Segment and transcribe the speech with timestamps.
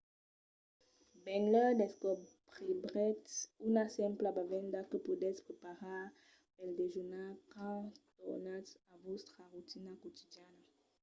[1.25, 3.31] benlèu descobriretz
[3.69, 6.03] una simpla bevenda que podètz preparar
[6.55, 7.87] pel dejunar quand
[8.19, 10.63] tornatz a vòstra rotina quotidiana